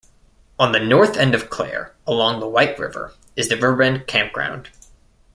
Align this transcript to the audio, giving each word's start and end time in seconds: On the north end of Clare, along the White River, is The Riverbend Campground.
On 0.57 0.71
the 0.71 0.79
north 0.79 1.15
end 1.15 1.35
of 1.35 1.51
Clare, 1.51 1.93
along 2.07 2.39
the 2.39 2.47
White 2.47 2.79
River, 2.79 3.13
is 3.35 3.49
The 3.49 3.55
Riverbend 3.55 4.07
Campground. 4.07 4.71